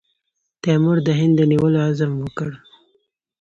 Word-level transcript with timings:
تیمور 0.61 0.97
د 1.07 1.09
هند 1.19 1.33
د 1.37 1.41
نیولو 1.51 1.77
عزم 1.87 2.11
وکړ. 2.17 2.49